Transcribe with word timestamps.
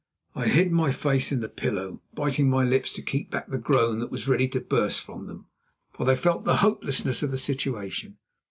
I 0.33 0.47
hid 0.47 0.71
my 0.71 0.91
face 0.91 1.31
in 1.31 1.41
the 1.41 1.47
pillow, 1.47 2.01
biting 2.15 2.49
my 2.49 2.63
lips 2.63 2.91
to 2.93 3.03
keep 3.03 3.29
back 3.29 3.49
the 3.49 3.59
groan 3.59 3.99
that 3.99 4.09
was 4.09 4.27
ready 4.27 4.47
to 4.47 4.59
burst 4.59 4.99
from 4.99 5.27
them, 5.27 5.45
for 5.91 6.09
I 6.09 6.15
felt 6.15 6.43
the 6.43 6.55
hopelessness 6.65 7.21
of 7.21 7.29
the 7.29 7.37
situation. 7.37 8.17